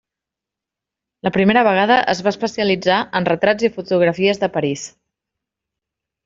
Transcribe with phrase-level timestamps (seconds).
[1.27, 4.89] La primera vegada es va especialitzar en retrats i fotografies de París.